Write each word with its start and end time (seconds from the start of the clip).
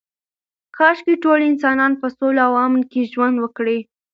کاشکې 0.77 1.15
ټول 1.23 1.39
انسانان 1.49 1.91
په 2.01 2.07
سوله 2.17 2.41
او 2.47 2.53
امن 2.65 2.81
کې 2.91 3.09
ژوند 3.11 3.35
وکړي. 3.39 3.79